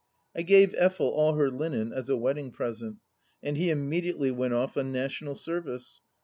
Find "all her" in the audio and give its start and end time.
1.11-1.51